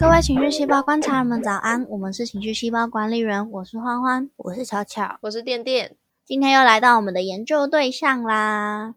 [0.00, 1.86] 各位情绪细胞观察人们，早安！
[1.90, 5.94] 我们是情绪细胞管理人，我是欢欢，我是巧巧，我是电电。
[6.24, 8.94] 今天又来到我们的研究对象啦。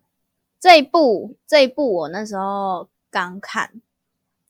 [0.61, 3.69] 这一部，这一部我那时候刚看，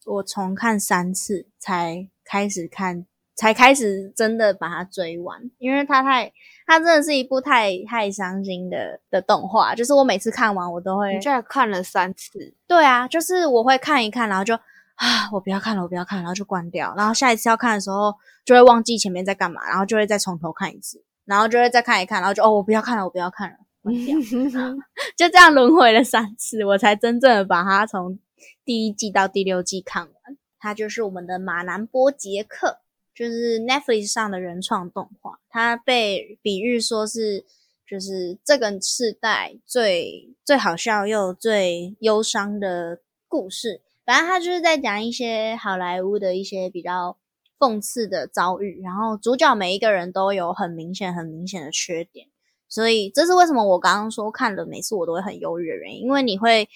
[0.05, 6.31] 我重看三次才开始看，才开始真的把它追完，因为它太，
[6.67, 9.73] 它真的是一部太太伤心的的动画。
[9.73, 12.53] 就是我每次看完，我都会，你居然看了三次？
[12.67, 14.55] 对啊，就是我会看一看，然后就。
[14.95, 16.93] 啊，我不要看了，我不要看，然后就关掉。
[16.95, 18.13] 然后下一次要看的时候，
[18.45, 24.15] 就会忘记前面在干嘛，然后就会再从头看一次，然后就会再看一看，然后就哦，我不要看了，我不要看了，关掉。
[25.17, 28.19] 就这样轮回了三次，我才真正的把它从
[28.63, 30.37] 第一季到第六季看完。
[30.59, 32.79] 它就是我们的马南波杰克，
[33.13, 35.39] 就是 Netflix 上的原创动画。
[35.49, 37.45] 它被比喻说是
[37.85, 43.81] 就是这个世代最最好笑又最忧伤的故事。
[44.05, 47.17] 反正他就是在讲一些好莱坞的一些比较
[47.57, 52.27] 讽刺的遭遇，然后主角每一个人都有很明显、很明显的缺点，
[52.67, 56.67] 所以这是为什么我刚刚说看了每次我都会很忧郁的原因，因为你会，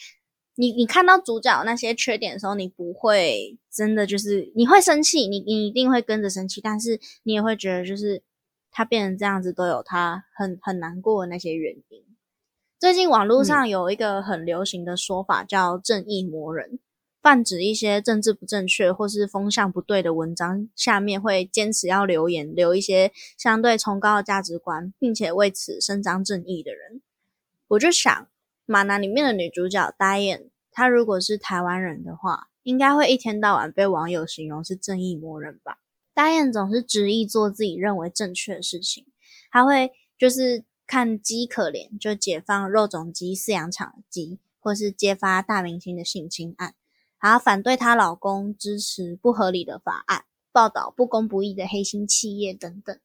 [0.55, 8.23] 你你看到主角那些缺点的时候，你不会真的就是你会生气，你你一定会跟着生气，但是你也会觉得就是
[8.71, 12.05] 他变成这样子都有他很很难过的那些原因。
[12.79, 16.79] 最近网络上有一个很流行的说法叫“正义魔人”。
[17.27, 27.01] 泛指一些政治不正确或是风向不对的文章，下面会坚持要留言，留一些相对崇高的价值观，并且为此伸张正义的人。
[27.67, 28.09] 我就想，
[28.65, 35.79] 《马南》里面的女主角 Diane，她如果是台湾人的话，应该会一天到晚被网友形容是正义魔人吧
[36.15, 39.05] ？Diane 总是执意做自己认为正确的事情，
[39.51, 46.73] 她会就是看鸡可怜，就解放肉种鸡饲养场的鸡，或是揭发大明星的性侵案。
[47.17, 52.99] 还要反对她老公支持不合理的法案，报道不公不义的黑心企业等等，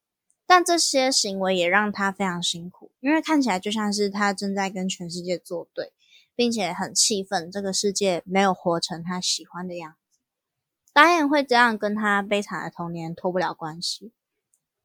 [0.46, 5.92] 但这些行为也让她非常辛苦，因为看起来就像是她正在跟全世界作对，
[6.34, 10.18] 并且很气愤这个世界没有活成她喜欢的样子。
[10.92, 14.12] 导演会这样跟她悲惨的童年脱不了关系。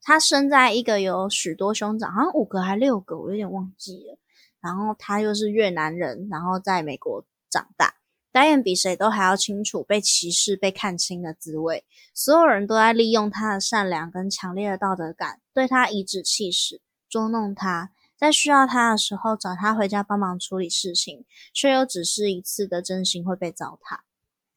[0.02, 4.18] 她生在一个有许多兄长，好像五个还六个，我有点忘记了。
[4.62, 7.96] 然后她又是越南人，然后在美国长大。
[8.38, 11.84] 导演比谁都还要清楚被歧视、被看清的滋味。
[12.14, 24.02] 所有人都在利用他的善良跟强烈的道德感，对他颐指气使，捉弄他，在需要他的时候找他回家帮忙处理事情，却又只是一次的真心会被糟蹋。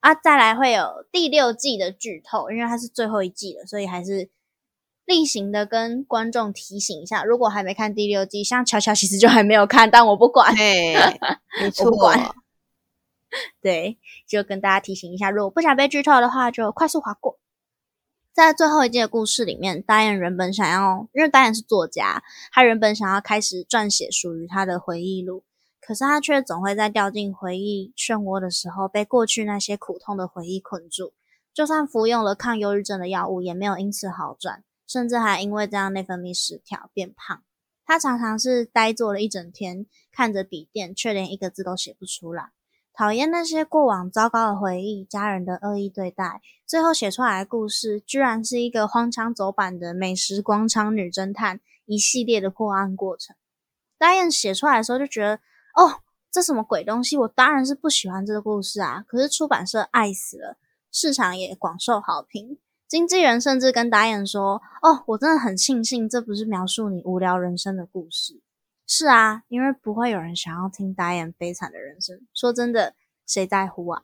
[0.01, 4.29] 啊，再来会有第六季的剧透，因为它是最后一季了，所以还是
[5.07, 11.91] 例行的跟观众提醒一下：如果还没看第六季，像巧巧其实就还没有看，但我不管，没 错。
[13.63, 17.39] 对，就跟大家提醒一下，如果不想被剧透的话，就快速划过。
[18.33, 25.43] 在最后一季的故事里面，导演原本想要，因为导演是作家，他原本想要开始撰写属于他的回忆录，
[25.81, 31.13] 可是他却总会在掉进回忆漩涡的时候，被过去那些苦痛的回忆困住。
[31.53, 37.43] 就算服用了抗忧郁症的药物，也没有因此好转，甚至还因为这样内分泌失调变胖。
[37.85, 42.53] 他常常是呆坐了一整天，看着笔电，却连一个字都写不出来。
[43.01, 53.35] 讨厌那些过往糟糕的回忆，家人的恶意对待，最后写出来的故事，居然是一个荒腔走板的美食广场女侦探一系列的破案过程。
[53.97, 55.37] 大雁写出来的时候就觉得，
[55.77, 57.17] 哦，这什么鬼东西？
[57.17, 59.03] 我当然是不喜欢这个故事啊！
[59.09, 60.59] 可是出版社爱死了，
[60.93, 62.59] 市场也广受好评。
[62.87, 68.43] 经纪人甚至跟导演说：“哦，我真的很庆幸，这不是描述你无聊人生的故事。”
[68.93, 72.27] 是啊，因为不会有人想要听导演悲惨的人生。
[72.35, 74.03] 说真的，谁在乎啊？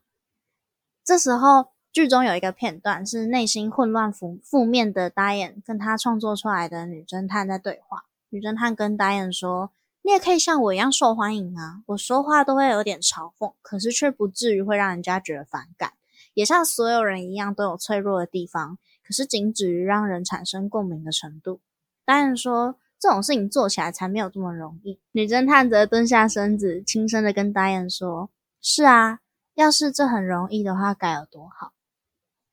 [1.04, 8.04] 这时候，剧中有一个片段是内心混乱、负负面的导演跟他创作出来的女侦探在对话。
[8.28, 11.82] 女侦探跟导演说：“你也可以像我一样受欢迎啊！
[11.86, 15.94] 我说话都会有点嘲讽，可是却不至于会让人家觉得反感。
[16.34, 21.58] 也像所有人一样，都有脆弱的地方，可是仅止于让人产生共鸣的程度。”
[22.06, 22.76] 导演说。
[22.98, 24.98] 这种事情做起来才没有这么容易。
[25.12, 29.20] 女侦探则蹲下身子，轻声的跟达燕说：“是啊，
[29.54, 31.72] 要是这很容易的话，该有多好。”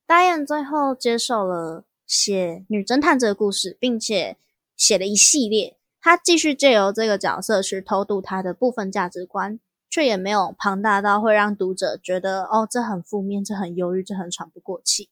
[0.06, 4.38] 达燕最后接受了写女侦探这个故事，并且
[4.76, 5.78] 写了一系列。
[6.02, 9.58] 他继续借由这个角色去偷渡他的部分价值观，
[9.90, 15.10] 却也没有庞大到会让读者觉得哦，这很负面，这很忧郁，这很喘不过气。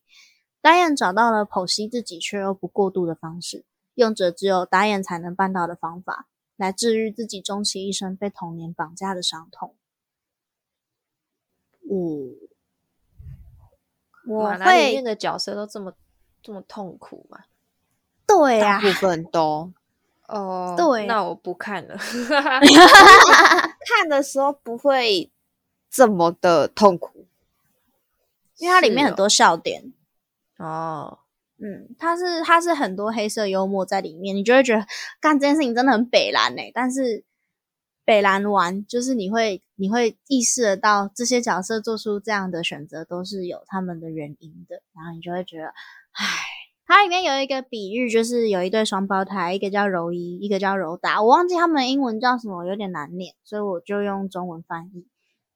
[0.62, 3.64] 达燕找到了剖析自己却又不过度的方式。
[4.02, 6.28] 用着只有打眼才能办到的方法，
[6.58, 9.76] 来治愈自己终其一生被童年绑架的伤痛。
[11.84, 12.36] 嗯，
[14.28, 15.94] 我马来里会面的角色都这么
[16.42, 17.44] 这么痛苦吗？
[18.26, 19.72] 对啊大，部分都
[20.28, 21.96] 哦，对那我不看了。
[23.86, 25.32] 看的时候不会
[25.90, 27.28] 这么的痛苦。
[28.58, 29.94] 因为它里面很多笑点。
[30.58, 31.20] 哦，
[31.64, 34.84] 嗯，它是它是很多黑色幽默在里面，你就会觉得
[35.20, 37.24] 干这件事情真的很北蓝哎、但是
[38.04, 46.26] 北蓝玩就是你会你会意识得到这些角色做出这样的选择都是有他们的原因的，然后你就会觉得，唉，
[46.88, 55.06] 它里面有一个比喻，就是有一对双胞胎，一个叫柔一，一个叫柔达，我忘记他们英文叫什么，有点难念，所以我就用中文翻译。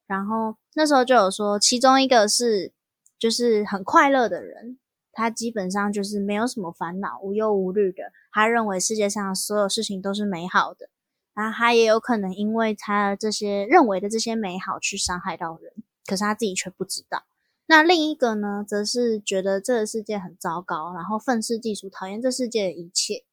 [0.06, 2.72] 然后那时候就有说，其中一个是
[3.18, 4.78] 就是很快乐的人，
[5.16, 8.12] 他基本上就是没有什么烦恼，无忧无虑的。
[8.32, 10.90] 他认为世界上所有事情都是美好的，
[11.34, 15.72] 然后他也有可能因为他这些认为的这些美好去伤害到人，
[16.06, 17.24] 可是他自己却不知道。
[17.68, 23.24] 那另一个呢，则是觉得这个世界很糟糕，然后愤世嫉俗，讨厌这世界的一切。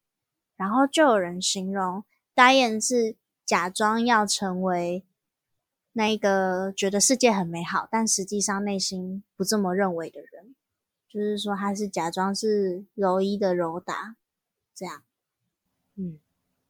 [0.57, 2.05] 然后就有人形容
[2.35, 5.05] 呆眼是假装要成为
[5.93, 10.55] 那个觉得世界很美好，但实际上内心不这么认为的人。
[11.13, 14.17] 就是说，他是假装是柔一的柔达，
[14.75, 15.03] 这样。
[15.97, 16.19] 嗯，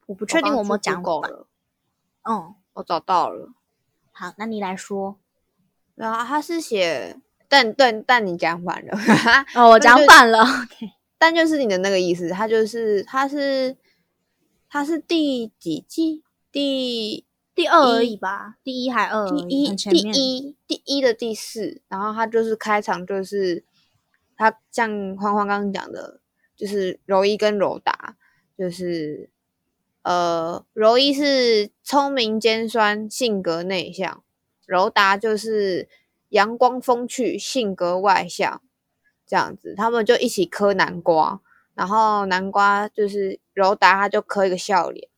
[0.06, 1.02] 我不确定我有没有讲反。
[1.04, 1.46] 够了，
[2.28, 3.52] 嗯，我找到了。
[4.10, 5.16] 好，那你来说。
[5.94, 8.98] 然后他是写，但但但你讲反了，
[9.54, 10.40] 哦，我 讲反了。
[10.40, 13.76] OK， 但就是你的那个意思，他就是他是
[14.68, 16.24] 他是第几季？
[16.50, 17.24] 第
[17.54, 20.38] 第二而已吧，第一还二第，一第。
[20.38, 23.64] 一第一的第四，然后他就是开场就是
[24.50, 26.20] 他像欢欢刚刚讲的，
[26.56, 28.16] 就是柔一跟柔达，
[28.58, 29.30] 就是
[30.02, 34.22] 呃柔一是聪明尖酸，性格内向，
[34.66, 35.88] 柔达就是
[36.30, 38.60] 阳光风趣，性格外向，
[39.26, 41.40] 这样子，他们就一起磕南瓜，
[41.74, 45.08] 然后南瓜就是柔达他就磕一个笑脸。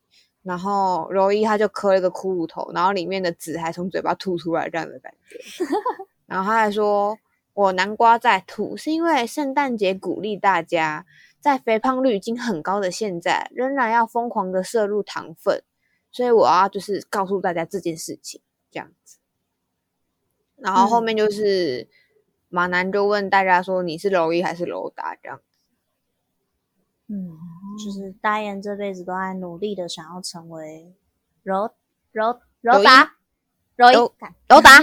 [0.45, 5.39] 然后柔一他就磕一个骷髅头，然后里面的籽还从嘴巴吐出来，这样的感觉。
[6.29, 7.19] 然后他还说
[7.55, 11.07] ：“我南瓜在吐，是因为圣诞节鼓励大家，
[11.41, 15.63] 在肥胖率已经很高的现在，仍然要疯狂的摄入糖分，
[16.11, 18.41] 所以我要就是告诉大家这件事情，
[18.71, 19.19] 这样子。”
[20.59, 21.89] 然后后面就是、
[22.49, 25.41] 马南就问大家说：“你是柔一还是柔达？”这样。
[27.07, 27.39] 嗯，
[27.85, 30.95] 就是大雁这辈子都在努力的想要成为
[31.43, 31.71] 柔
[32.11, 33.17] 柔柔达
[33.77, 34.79] 柔一柔达，柔达，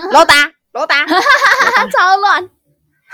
[0.72, 1.06] 柔达。
[1.92, 2.50] 超乱。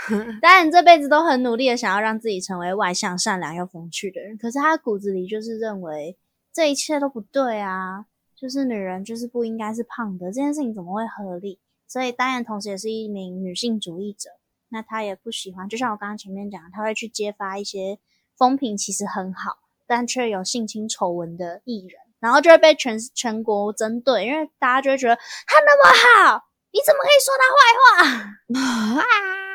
[0.40, 6.16] 当然这辈子都很努力的想要让自己成为外向、善良又风趣的人，可是他骨子里就是认为
[6.52, 8.06] 这一切都不对啊，
[8.36, 11.58] 就是女人就是不应该是胖的，这件事情怎么会合理？
[11.86, 14.30] 所以当然同时也是一名女性主义者，
[14.68, 17.98] 那她也不喜欢，就像我刚刚前面讲的，她会去揭发一些
[18.36, 25.90] 风评其实很好，但却有性侵丑闻的艺人，然后就会被全全国针对，因为大家就会觉得他那么
[26.30, 29.00] 好，你怎么可以说他坏话？
[29.00, 29.04] 啊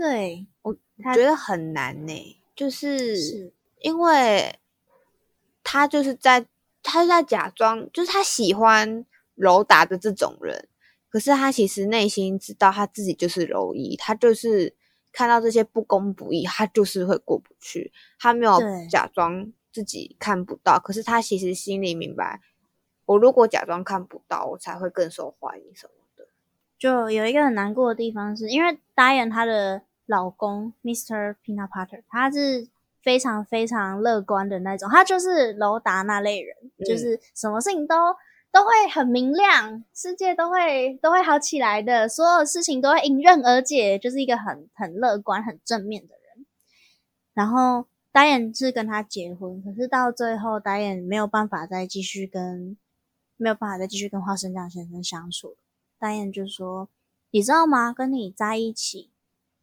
[0.00, 0.74] 对，我
[1.12, 4.58] 觉得很难呢、就是是因为
[5.62, 6.46] 他就是在
[6.82, 9.04] 他是在假装，就是他喜欢
[9.34, 10.68] 柔达的这种人，
[11.10, 14.74] 可是他其实内心知道他自己就是柔一，他就是
[15.12, 22.40] 看到这些不公不义，他就是会过不去，他没有假装自己看不到，可是他其实心里明白，
[23.04, 26.26] 我如果假装看不到，我才会更受欢迎什么的。
[26.78, 31.36] 就有一个很难过的地方是，因为 Diane 她的老公 Mr.
[31.44, 32.68] Peanut Butter，他是
[33.00, 37.94] 非常非常乐观的那种，他就是楼达那类人，嗯就是什么事情都
[38.50, 46.46] 都会很明亮，世界都会都会好起来的，所有事情都会迎刃而解，就是一个很很乐观、很正面的人。
[47.32, 52.76] 然后 Diane 是跟他结婚，可是到最后 Diane 没有办法再继续跟
[53.36, 55.56] 没有办法再继续跟花生酱先生相处了。
[55.98, 56.88] 大雁就说
[57.30, 57.92] ：“你知道吗？
[57.92, 59.10] 跟你在一起，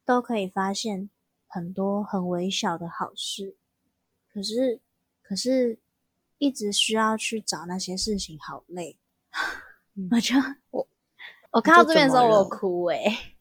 [0.08, 1.10] 都可以发现
[1.48, 3.58] 很多很微小的好事。
[4.32, 4.80] 可是，
[5.22, 5.80] 可是，
[6.38, 8.98] 一直需要去找那些事情，好累。
[9.96, 10.36] 嗯我就
[10.72, 10.88] 我
[11.52, 13.36] 我看到这边的时候，我哭诶、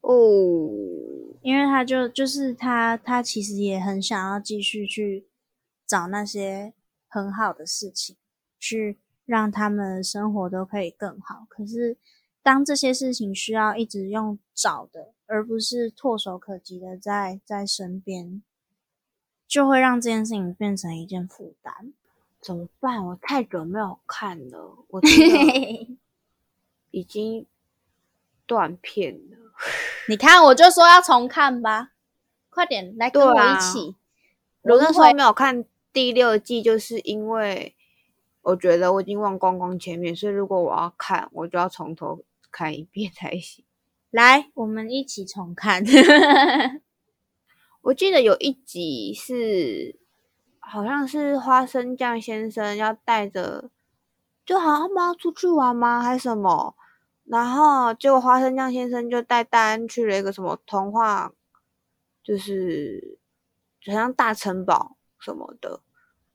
[0.00, 0.16] 哦，
[1.42, 5.28] 因为他就就是他，他其实也很想要继续去
[5.86, 6.72] 找那些
[7.06, 8.16] 很好的事情，
[8.58, 11.46] 去让他们的生活都可以更好。
[11.48, 11.98] 可是，
[12.42, 18.42] 当这些事情需要一直用找的，而不是唾手可及的在在身边，
[19.46, 21.92] 就会让这件事情变成一件负担。
[22.40, 23.06] 怎么办？
[23.06, 25.00] 我太久没有看了，我
[26.90, 27.46] 已经
[28.44, 29.36] 断片了。
[30.08, 31.92] 你看，我就说要重看吧，
[32.48, 33.94] 快点来跟我一起。
[34.62, 37.76] 我那时候没有看第六季，就是因为
[38.42, 43.64] 我觉得我已经忘光光前面，所以如果我要看，我就要从头看一遍才行。
[44.10, 45.84] 来，我们一起重看。
[47.82, 49.98] 我记得有一集是，
[50.58, 53.70] 好像是花生酱先生要带着，
[54.44, 56.74] 就好像他们要出去玩吗，还是什么？
[57.24, 61.32] 然后结果花生酱先生就带戴安去了一个什么童话，
[62.24, 63.18] 就是
[63.86, 65.80] 好像大城堡什么的，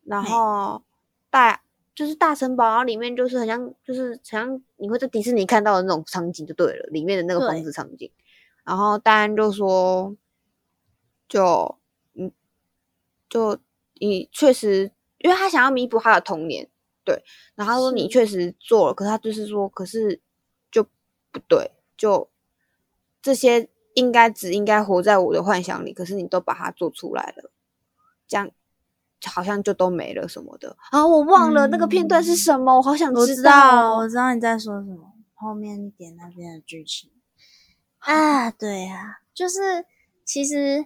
[0.04, 0.82] 然嘿后
[1.30, 1.62] 大
[1.96, 8.12] 就是大城堡，然后里面就是很像，就是很像你会在迪士尼看到的那种场景就对了，里面的那个房子场景。
[8.66, 10.16] 然后戴安就说，
[11.30, 11.80] 就
[12.16, 12.32] 嗯，
[13.30, 13.58] 就
[13.94, 16.70] 你确实，因为他想要弥补他的童年，
[17.06, 17.24] 对。
[17.56, 20.20] 然后他说你确实做了，可是他就是说，可是
[20.70, 20.84] 就
[21.32, 22.30] 不对，就
[23.22, 27.52] 这些应该只应该活在我的幻想里，可是你都把它做出来了，
[28.28, 28.52] 这样
[29.28, 30.76] 好像就都没了什么的。
[30.92, 34.08] 啊，我忘了那个片段是什么，我好想我知道我。
[34.08, 37.12] 知道你在说什么，后面一点那边的剧情
[38.00, 39.86] 啊，对啊，就是
[40.24, 40.86] 其实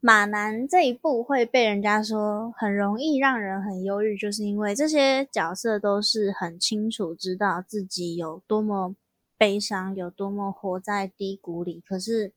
[0.00, 8.94] 马男这一部会被人家说很容易让人很忧郁，就是因为这些角色都是很清楚知道自己有多么
[9.36, 12.32] 悲伤，有多么活在低谷里，可是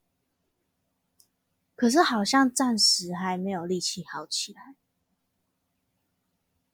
[1.75, 4.75] 可是好像暂时还没有力气好起来。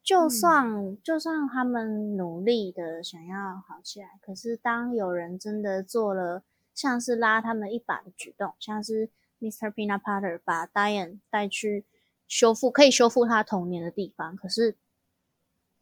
[0.04, 6.44] 就算、就算他们努力的想要好起来，可是当有人真的做了
[6.76, 9.72] 像是拉他们一把的举动，像是 Mr.
[9.72, 11.86] Peanut Butter 把 Diane 带去
[12.28, 14.76] 修复可以修复他童年的地方，可是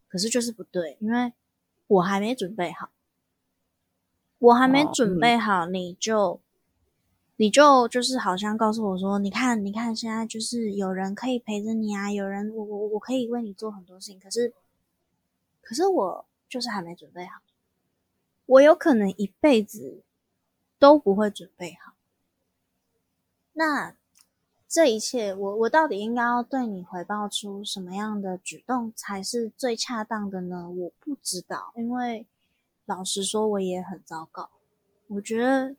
[0.08, 1.34] 可是就是不对，因为
[1.88, 2.92] 我还没准备好，
[4.38, 6.40] 我还没哦准备好，你就。
[7.42, 14.54] 你就就是好像告诉我说，你看，你看，现在就是有人可以陪着你啊，有人我我我可以为你做很多事情，可是
[15.60, 17.42] 可是我就是还没准备好，
[18.46, 20.04] 我有可能一辈子
[20.78, 21.94] 都不会准备好。
[23.54, 23.96] 那
[24.68, 30.70] 这一切，我我到底应该要对你回报出什么样的举动才是最恰当的呢？
[30.70, 32.28] 我不知道，因为
[32.86, 34.52] 老实说，我也很糟糕。
[35.08, 35.76] 我觉得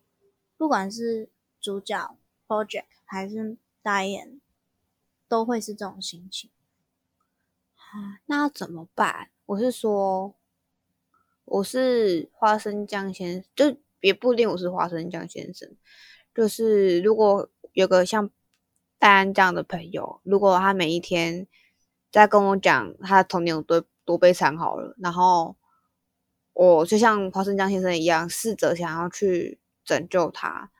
[0.57, 1.28] 不管是
[1.62, 2.16] 主角
[2.49, 4.40] Project 还是 Diane，
[5.28, 6.50] 都会是这种心情。
[8.26, 9.31] 那怎么办？
[9.47, 10.35] 我是说，
[11.45, 15.76] 我是花生酱先生，就也不一定我是花生酱先生。
[16.35, 18.28] 就是如果有个像
[18.99, 21.47] 戴安这样的朋友，如果他每一天
[22.11, 25.54] 在跟我讲他的童年有多多悲惨好了，然后
[26.54, 30.71] 我就像花生酱先生一样，试着想要去拯救他，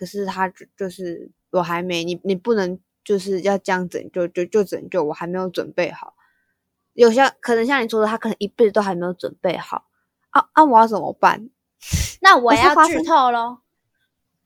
[0.00, 6.14] 可是他就就是我还没，你你不能就是要这样拯救就就拯救，我还没有准备好。
[6.94, 9.84] 有些可能像你说的，他可能一辈子都还没有准备好
[10.30, 10.64] 啊啊！
[10.64, 11.50] 我要怎么办？
[12.22, 13.58] 那我要剧透喽，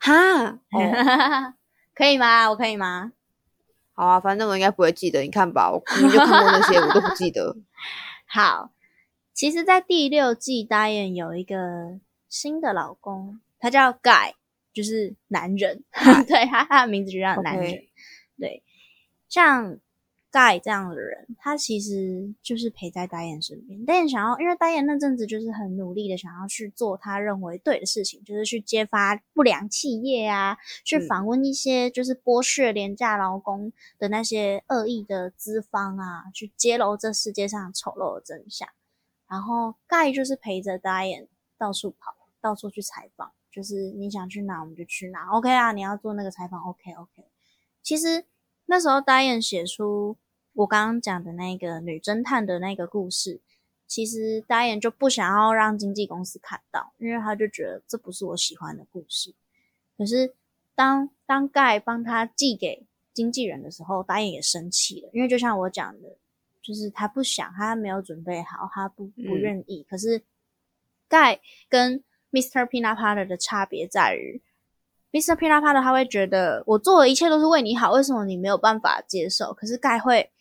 [0.01, 0.13] 哈，
[0.45, 0.59] 哦，
[1.95, 2.51] 可以吗？
[2.51, 3.13] 我可以吗？
[3.95, 5.21] 好啊，反正我应该不会记得。
[5.21, 7.57] 你看吧，我明明就看过那些，我都不记得。
[8.27, 8.73] 好，
[9.33, 14.33] 其实，在第六季，Diane 有一个新的老公，他叫 Guy，
[14.75, 15.83] 就是男人。
[16.29, 17.83] 对他，他的名字就叫男人。
[18.39, 18.63] 对，
[19.29, 19.79] 像
[20.33, 23.87] Guy 这样的人，他其实就是陪在 Diane 身边。
[23.87, 38.69] Diane 想要，因为 Diane 那阵子就是很努力的想要去做他认为对的事情，就是去揭发不良企业啊，去嗯访问一些就是剥削廉价劳工的那些恶意的资方啊，去揭露这世界上丑陋的真相。
[39.29, 47.23] 然后盖就是陪着 Diane 到处跑，到处去采访，就是你想去哪我们就去哪，OK 啊，你要做那个采访，OK OK。
[47.83, 48.25] 其实
[48.67, 50.17] 那时候 Diane 写出
[50.55, 53.41] 我刚刚讲的那个女侦探的那个故事，
[53.87, 59.33] 其实 Diane 就不想要让经纪公司看到，因为他就觉得这不是我喜欢的故事。
[59.97, 60.35] 可是
[60.75, 66.17] 当当盖帮他寄给经纪人的时候，导演也生气了，因为就像我讲的，
[66.61, 69.87] 就是他不想，他没有准备好，他不不嗯愿意。
[69.89, 70.21] 可是
[71.07, 72.03] 盖跟
[72.35, 72.67] Mr.
[72.67, 74.43] Peanut Butter 的差别在于
[75.13, 75.37] ，Mr.
[75.37, 79.55] Peanut Butter 他会觉得我做的一切都是为你好，为什么你没有办法接受？
[79.55, 80.33] 可是盖会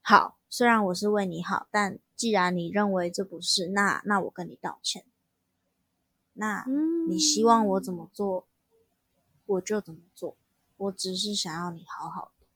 [0.00, 5.04] 好，虽然我是为你好，但既然你认为这不是，那那我跟你道歉。
[6.34, 8.46] 那嗯你希望我怎么做，
[9.46, 10.36] 我就怎么做。
[10.76, 12.46] 我只是想要你好好的。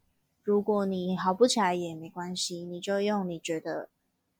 [0.44, 3.88] 如果你好不起来也没关系，你就用你觉得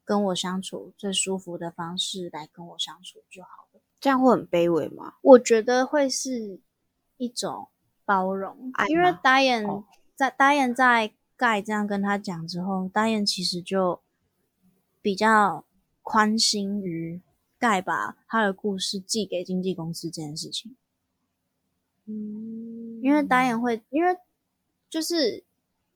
[0.04, 3.67] 跟我相处最舒服的方式来跟我相处就好了。
[4.00, 5.14] 这样会很卑微吗？
[5.23, 6.61] 我觉得会是
[7.17, 7.69] 一种
[8.05, 9.21] 包容，因为吗？
[9.23, 9.85] 导演哦。
[10.14, 14.00] 在导演在盖这样跟他讲之后，导演其实就
[15.00, 15.64] 比较
[16.02, 17.21] 宽心于
[17.59, 20.76] 盖把他的故事寄给经纪公司这件事情，
[22.07, 23.00] 嗯。
[23.00, 24.17] 因为导演会，因为
[24.90, 25.45] 就是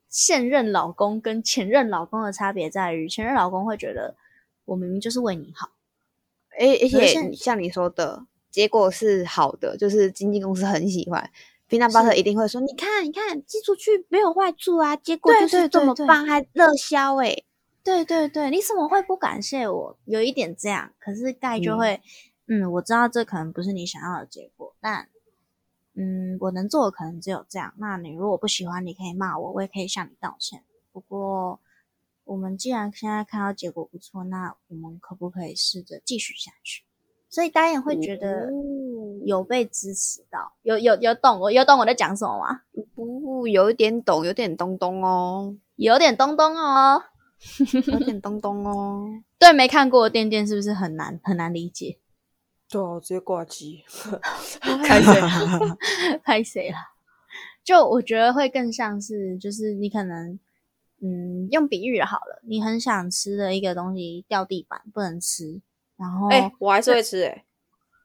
[0.09, 4.15] 现任老公跟前任老公的差别在于，前任老公会觉得
[4.65, 5.69] 我明明就是为你好，
[6.59, 11.31] 而而且像你说的，结果是好的，就是经纪公司很喜欢。
[11.69, 17.47] 皮娜巴特一定会说：“你看，你看，寄出去没有坏处啊，结果就是这么棒，还热销诶、
[17.83, 19.97] 对对对，你怎么会不感谢我？
[20.05, 22.01] 有一点这样，可是盖就嗯会，
[22.47, 25.09] 嗯我知道这可能不是你想要的结果，但，
[25.95, 27.73] 嗯，我能做的可能只有这样。
[27.79, 30.63] 那你如果不喜欢，你可以骂我，我也可以向你道歉。
[30.93, 31.59] 不过，
[32.25, 36.85] 我们既然现在看到结果不错，那我们可不可以试着继续下去？
[37.29, 38.53] 所以导演会觉得哦
[39.25, 42.61] 有被支持到，有有有懂我有懂我在讲什么吗？
[42.95, 47.03] 不有一点懂，有点东东哦，有点东东哦。
[47.91, 49.09] 有点东东哦。
[49.39, 51.99] 对没看过的店店是不是很难很难理解？
[52.69, 53.83] 对啊，我直接挂机。
[54.61, 55.21] 拍谁？
[56.23, 56.77] 拍谁了？
[57.65, 60.39] 就我觉得会更像是，就是你可能，
[61.05, 65.61] 嗯，用比喻的好了，你很想吃的一个东西掉地板不能吃，
[65.97, 67.45] 然后，哎、我还是会吃哎、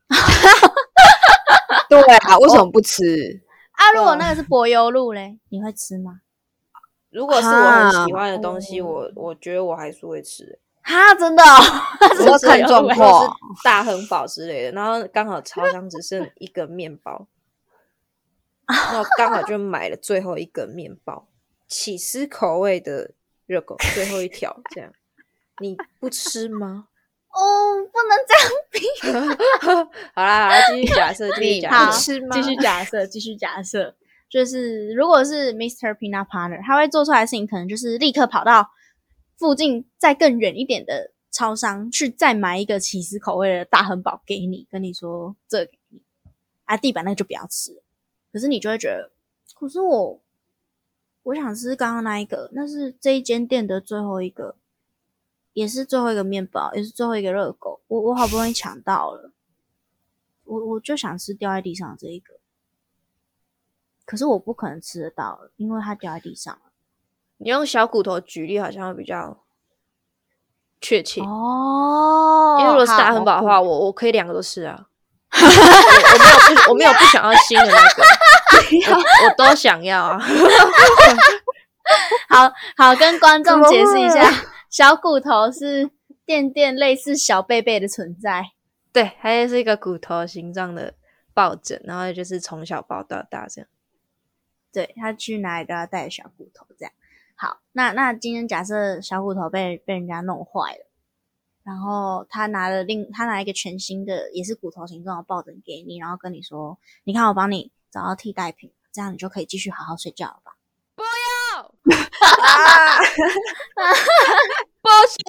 [1.87, 3.43] 对啊，为什么不吃？
[3.73, 6.21] 啊，如果那个是柏油路嘞，你会吃吗？
[7.11, 10.59] 如果是我很喜欢的东西，我我觉得我还是会吃、欸。
[10.81, 11.57] 哈，真的、 哦，
[12.19, 13.29] 我要看状况是。
[13.63, 17.27] 大亨堡之类的，然后刚好超商只剩一个面包，
[18.67, 21.27] 那我刚好就买了最后一个面包，
[21.67, 23.11] 起司口味的
[23.45, 24.93] 热狗，最后一条这样。
[25.59, 26.87] 你不吃吗？
[27.29, 32.29] 哦，不能这样 好啦好啦，继续假设，继续假设。
[32.31, 33.95] 继续假设，继续假设，
[34.29, 35.93] 就是如果是 Mr.
[35.95, 38.71] Peanut Butter，他会做出来的事情，可能就是立刻跑到
[39.37, 46.01] 附近再更远一点的超商去再买一个起司口味的大汉堡给你，跟你说这个给你
[46.65, 47.83] 啊，地板那个就不要吃。
[48.33, 49.11] 可是你就会觉得，
[49.59, 50.19] 可是我
[51.27, 54.55] 我想吃刚刚那一个，那是这一间店的最后一个，
[55.51, 59.31] 也是最后一个面包，也是最后一个热狗，我我好不容易抢到了。
[60.45, 62.35] 我我就想吃掉在地上的这一个，
[64.05, 66.71] 可是我不可能吃得到了，因为它掉在地上了。
[67.39, 69.43] 你用小骨头举例好像会比较
[70.79, 74.87] 确切，哦因为如果是大好汉堡的话，我我可以两个都吃啊。
[75.37, 78.03] 我我没有不我没有不想要新的那个，
[78.89, 80.19] 我我都想要啊。
[82.29, 84.29] 好好跟观众解释一下，
[84.69, 85.89] 小骨头是
[86.25, 88.51] 垫垫类似小贝贝的存在。
[88.91, 90.93] 对，它是一个骨头形状的
[91.33, 93.69] 抱枕，然后就是从小抱到大这样。
[94.73, 96.93] 对他去哪里都要带着小骨头，这样。
[97.35, 100.85] 好，那那今天假设小骨头被被人家弄坏了，
[101.63, 110.53] 然后他拿了另他拿一个全新的也是骨头形状的抱枕给你，然后跟你说：“你看我帮你找到替代品，这样你就可以继续好好睡觉了吧。”
[110.97, 111.63] 啊！
[114.81, 115.19] 不行，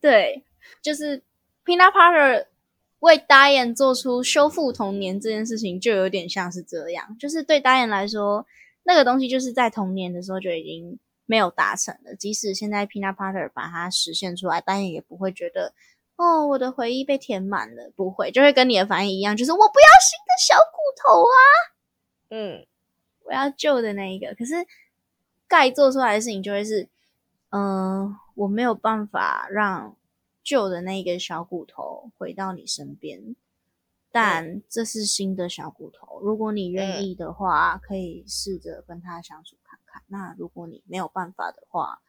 [0.00, 0.44] 对，
[0.82, 1.22] 就是
[1.64, 2.46] Peanut Butter
[3.00, 7.16] 为 Diane 做出修复童年这件事情，就有点像是这样。
[7.18, 8.46] 就是对 Diane 来说，
[8.84, 12.14] 那个东西就是在童年的时候就已经没有达成了。
[12.16, 15.72] 即使现在 Peanut Butter 把它实现出来，Diane 也不会觉得
[16.22, 21.36] 哦，我的回忆被填满了，不会，就会跟你的反应一样，就是我不要新的小骨头啊，
[22.30, 22.66] 嗯，
[23.24, 24.32] 我要旧的那一个。
[24.36, 24.54] 可是
[25.48, 26.88] 盖做出来的事情就会是，
[27.50, 29.96] 嗯、我没有办法让
[30.44, 33.34] 旧的那一个小骨头回到你身边，
[34.12, 36.20] 但这是新的小骨头。
[36.20, 40.02] 如果你愿意的话，可以试着跟他相处看看。
[40.06, 42.00] 那如果你没有办法的话，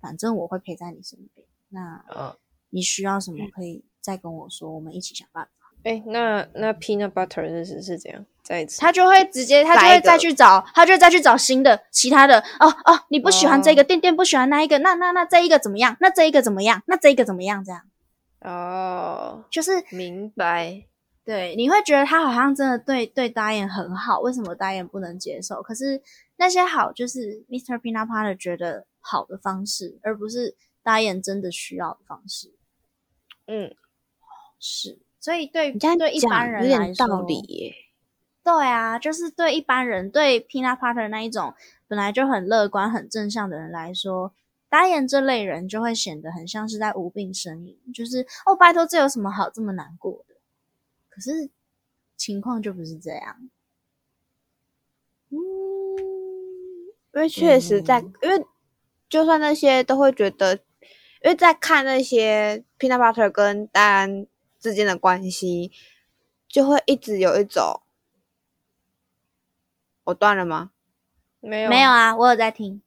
[0.00, 1.46] 反正我会陪在你身边。
[1.68, 2.38] 那哦，
[2.74, 5.50] 你需要什么可以再跟我说，我们一起想办法。
[5.84, 8.26] 哎，那那 peanut butter 是是是怎样？
[8.42, 12.40] 再一次，他就会直接，他就会再去找，他就会再去找新的、其他的。
[12.58, 15.96] 哦哦，你不喜欢这个，店店不喜欢那一个，那那那这一个怎么样？
[16.00, 16.82] 那这一个怎么样？
[16.86, 17.62] 那这一个怎么样？
[17.64, 17.82] 这样
[18.40, 20.84] 哦，就是明白。
[21.24, 25.62] 对，你会觉得他好像真的对对导演很好，为什么导演不能接受？
[25.62, 26.02] 可是
[26.36, 27.78] 那些好就是 Mr.
[27.80, 32.54] Peanut Butter 觉得好的方式，而不是导演真的需要的方式。
[33.46, 33.74] 嗯，
[34.58, 37.74] 是，所以对对一般人来有点道理耶。
[38.42, 41.54] 对啊，就是对一般人，对 Peanut Butter 那一种
[41.88, 44.34] 本来就很乐观、很正向的人来说，
[44.68, 50.34] 导演这类人就会显得很像是在无病呻吟，就是哦，拜托，这有什么好这么难过的？
[51.08, 51.48] 可是
[52.16, 53.48] 情况就不是这样。
[55.30, 55.38] 嗯，
[57.14, 58.44] 因为确实在，因为
[59.08, 60.60] 就算那些都会觉得，
[61.24, 64.26] 因为在看那些 peanut butter 跟丹安
[64.60, 65.72] 之间的关系，
[66.46, 67.80] 就会一直有一种，
[70.04, 70.72] 我断了吗？
[71.40, 72.82] 没有没有啊，我有在听。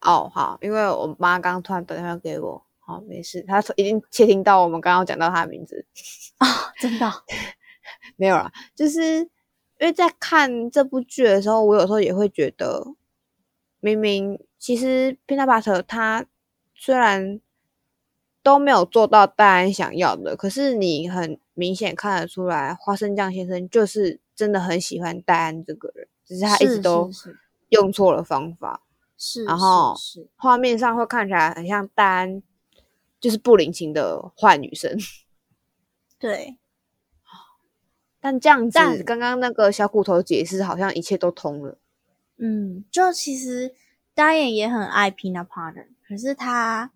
[0.00, 5.86] 哦，好，因为我妈刚突然打电话给我，好，没事，她已经窃听到我们刚刚讲到她的名字，
[6.40, 6.46] 哦，
[6.80, 7.12] 真的哦、
[8.16, 9.28] 没有啦，就是因
[9.80, 12.94] 为在看这部剧的时候，我有时候也会觉得，
[13.80, 16.24] 明明其实 Peanut Butter 他
[16.74, 17.40] 虽然
[18.44, 27.10] 都没有做到戴安想要的，可是你很明显看得出来，花生酱先生就是真的很喜欢戴安这个人，只是他一直都
[27.70, 28.82] 用错了方法。
[29.16, 29.94] 是，然后
[30.36, 32.42] 画面上会看起来很像戴安，
[33.18, 34.94] 就是不领情的坏女生。
[36.20, 36.58] 对，
[38.20, 41.78] 但这样子但，刚刚那个小骨头解释，好像一切都通了。
[42.36, 43.74] 嗯，就其实
[44.14, 46.92] Diane 也很爱 Peanut Butter，可是他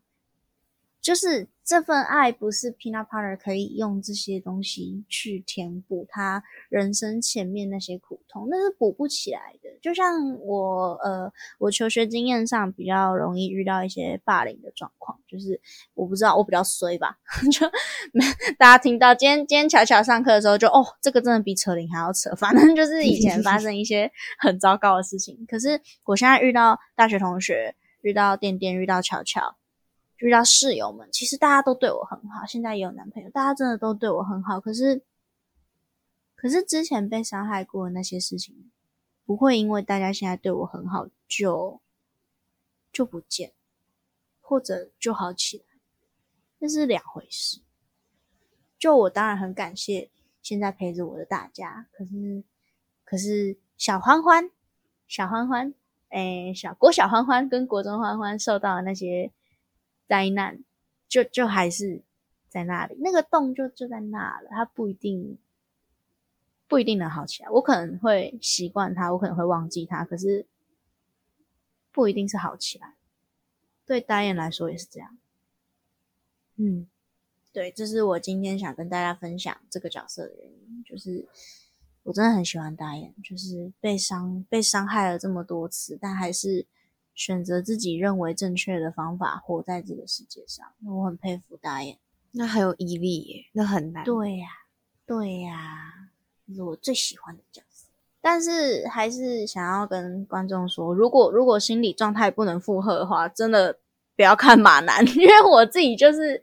[1.08, 9.70] 就是这份爱不是 Peanut Butter 可以用这些东西去填补他人生前面那些苦痛，那是补不起来的。
[9.80, 15.58] 就像我呃，我求学经验上比较容易遇到一些霸凌的状况，就是
[15.94, 17.16] 我不知道我比较衰吧，
[17.50, 17.66] 就
[18.58, 25.46] 大家听到今天今天巧巧上课的时候就哦，这个真的比扯铃还要扯，反正就是以前发生一些很糟糕的事情。
[25.48, 29.56] 可是我现在遇到大学同学，遇到店店，遇到巧巧，
[30.18, 34.60] 遇到室友们，其实大家都对我很好，现在也有男朋友，大家真的都对我很好。
[34.60, 35.02] 可是，
[36.34, 38.70] 可是之前被伤害过的那些事情，
[39.24, 41.80] 不会因为大家现在对我很好就
[42.92, 43.52] 就不见，
[44.40, 45.64] 或者就好起来，
[46.58, 47.60] 那是两回事。
[48.78, 50.10] 就我当然很感谢
[50.42, 52.42] 现在陪着我的大家，可是
[53.04, 54.50] 可是小欢欢、
[55.06, 55.72] 小欢欢，
[56.08, 59.30] 诶，小国小欢欢跟国中欢欢受到的那些
[60.08, 60.64] 灾难，
[61.06, 62.00] 就就还是
[62.48, 65.38] 在那里，那个洞就就在那了，它不一定
[66.66, 67.50] 不一定能好起来。
[67.50, 70.46] 我可能会习惯它，我可能会忘记它，可是
[71.92, 72.94] 不一定是好起来。
[73.84, 75.18] 对导演来说也是这样。
[76.56, 76.88] 嗯，
[77.52, 81.26] 对，这是我今天想跟大家分享这个角色的原因，就是
[82.02, 86.66] 我真的很喜欢大眼，就是被伤被伤害了这么多次，但还是
[87.18, 91.98] 选择自己认为正确的方法活在这个世界上，我很佩服大眼。
[92.30, 94.04] 那很有毅力耶，那很难。
[94.04, 94.46] 对呀、
[95.04, 95.92] 对呀、
[96.46, 97.88] 这是我最喜欢的角色。
[98.20, 103.76] 但是还是想要跟观众说，如果如果心理状态不能负荷的话，真的
[104.14, 106.40] 不要看马男， 因为我自己就是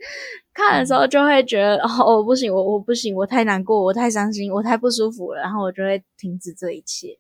[0.54, 7.18] 看的时候就会觉得，哦，我不行，我我不行，我太难过，我太伤心，我太不舒服了，然后我就会停止这一切，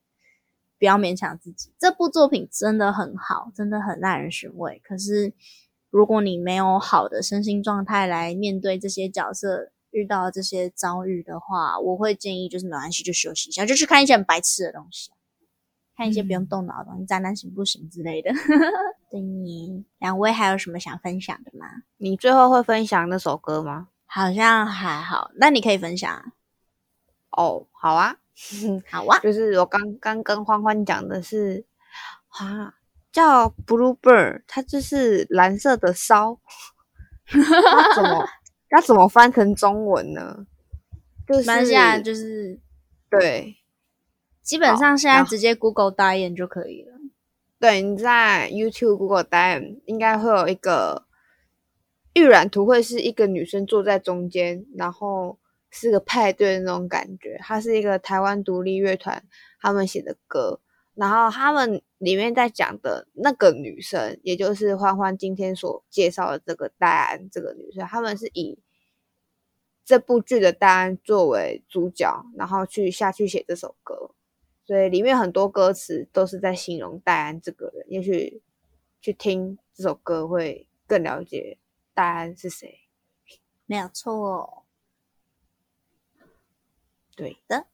[0.77, 1.73] 不要勉强自己。
[1.79, 4.81] 这部作品真的很好，真的很耐人寻味。
[4.83, 5.33] 可是
[5.89, 15.11] 如果你没有好的身心状态来面对这些角色遇到这些遭遇的话，我会建议就是没关系，就休息一下，就去看一些很白痴的东西，
[15.95, 18.31] 看一些不用动脑的东西，宅男行不行之类的。
[19.09, 21.65] 对你两位还有什么想分享的吗？
[21.95, 23.87] 你最后会分享那首歌吗？
[24.05, 26.25] 好像还好，那你可以分享啊。
[27.31, 28.17] 哦，好啊，
[28.91, 31.65] 好啊，就是我刚刚跟欢欢讲的是
[32.29, 32.75] 啊，
[33.11, 36.39] 叫 Blue Bird，它就是蓝色的烧。
[37.27, 38.27] 它怎么
[38.69, 40.45] 它怎么翻成中文呢？
[41.27, 42.59] 就是马来西亚就是
[43.09, 43.57] 对
[44.43, 46.91] 基本上现在直接 Google 打眼就可以了。
[47.57, 51.07] 对，你在 YouTube、Google 答案应该会有一个
[52.13, 55.39] 预览图，会是一个女生坐在中间，然后
[55.75, 57.37] 是个派对的那种感觉。
[57.41, 59.23] 它是一个台湾独立乐团
[59.59, 60.61] 他们写的歌，
[60.93, 68.57] 然后他们里面在讲的那个女生，也就是欢欢今天所介绍的这个戴安这个女生，他们是以
[69.83, 74.11] 这部剧的戴安作为主角，然后去下去写这首歌。
[74.65, 78.41] 所以里面很多歌词都是在形容戴安这个人，也许
[78.99, 81.59] 去听这首歌会更了解
[81.93, 82.79] 戴安是谁。
[83.67, 84.64] 没有错。
[87.15, 87.65] 对的，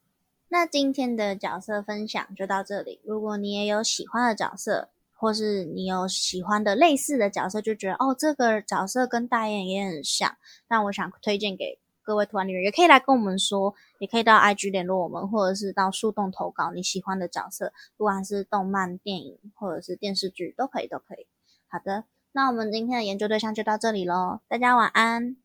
[0.48, 3.00] 那今天的角色分享就到这里。
[3.04, 10.36] 如果你也有喜欢的角色，或是你有喜欢的类似的角色，就觉得哦，这个角色跟大雁也很像，
[10.68, 21.26] 那我想推荐给各位团里人，也可以来跟我们说，也可以到 IG 联络我们，或者是到树洞投稿你喜欢的角色，不管是动漫、电影或者是电视剧，都可以，都可以。
[21.68, 25.36] 好的，那我们今天的研究对象就到这里喽，大家晚安。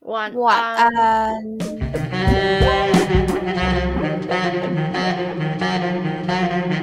[0.00, 1.42] 晚晚安。
[3.10, 3.30] Thank
[6.74, 6.79] you.